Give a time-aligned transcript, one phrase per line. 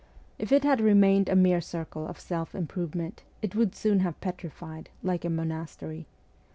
[0.39, 4.89] If it had remained a mere circle of self improvement, it would soon have petrified,
[5.03, 6.07] like a monastery.